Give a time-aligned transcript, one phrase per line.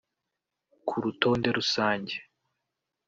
[0.87, 2.15] Ku rutonde rusange